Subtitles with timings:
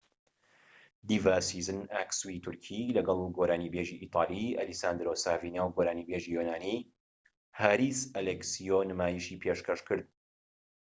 [1.07, 6.77] دیڤا سیزین ئاکسوی تورکی لەگەڵ گۆرانی بێژی ئیتالی ئەلیساندرۆ سافینا و گۆرانی بێژی یۆنانی
[7.59, 10.05] هاریس ئەلێکسیۆ نمایشی پێشکەشکرد